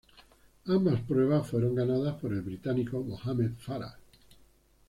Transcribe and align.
Ambas 0.65 0.99
pruebas 1.01 1.47
fueron 1.47 1.75
ganadas 1.75 2.15
por 2.19 2.33
el 2.33 2.41
británico 2.41 3.03
Mohamed 3.03 3.51
Farah. 3.59 3.99